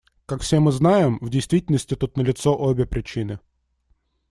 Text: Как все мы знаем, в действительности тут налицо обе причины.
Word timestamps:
Как 0.25 0.41
все 0.41 0.59
мы 0.59 0.71
знаем, 0.71 1.19
в 1.21 1.29
действительности 1.29 1.93
тут 1.95 2.17
налицо 2.17 2.57
обе 2.57 2.87
причины. 2.87 3.39